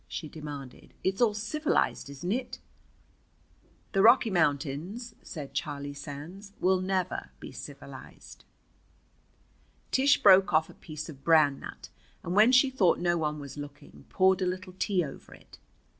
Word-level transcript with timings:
she 0.07 0.27
demanded. 0.27 0.95
"It's 1.03 1.21
all 1.21 1.35
civilized, 1.35 2.09
isn't 2.09 2.31
it?" 2.31 2.57
"The 3.91 4.01
Rocky 4.01 4.31
Mountains," 4.31 5.13
said 5.21 5.53
Charlie 5.53 5.93
Sands, 5.93 6.53
"will 6.59 6.81
never 6.81 7.29
be 7.39 7.51
civilized." 7.51 8.43
Tish 9.91 10.23
broke 10.23 10.53
off 10.53 10.71
a 10.71 10.73
piece 10.73 11.07
of 11.07 11.23
Bran 11.23 11.59
Nut, 11.59 11.89
and 12.23 12.33
when 12.33 12.51
she 12.51 12.71
thought 12.71 12.97
no 12.97 13.15
one 13.15 13.37
was 13.39 13.57
looking 13.57 14.07
poured 14.09 14.41
a 14.41 14.47
little 14.47 14.73
tea 14.79 15.05
over 15.05 15.35
it. 15.35 15.59